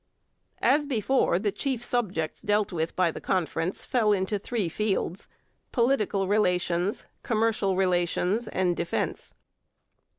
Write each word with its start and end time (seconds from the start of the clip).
As 0.63 0.87
before, 0.87 1.37
the 1.37 1.51
chief 1.51 1.83
subjects 1.85 2.41
dealt 2.41 2.73
with 2.73 2.95
by 2.95 3.11
the 3.11 3.21
Conference 3.21 3.85
fell 3.85 4.13
into 4.13 4.39
three 4.39 4.67
fields 4.67 5.27
political 5.71 6.27
relations, 6.27 7.05
commercial 7.21 7.75
relations, 7.75 8.47
and 8.47 8.75
defence. 8.75 9.35